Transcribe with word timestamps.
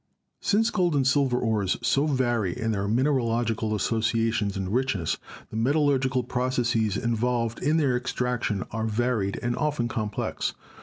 Since 0.39 0.71
gold 0.71 0.95
and 0.95 1.05
silver 1.05 1.37
ores 1.37 1.77
so 1.83 2.07
vary 2.07 2.57
in 2.59 2.71
their 2.71 2.87
mineralogi 2.87 3.55
cal 3.55 3.75
associations 3.75 4.57
and 4.57 4.73
richness, 4.73 5.17
the 5.51 5.55
metallurgical 5.55 6.23
processes 6.23 6.97
involved 6.97 7.61
in 7.61 7.77
their 7.77 7.95
extraction 7.95 8.63
are 8.71 8.87
varied 8.87 9.39
and 9.43 9.55
often 9.55 9.87
complex. 9.87 10.55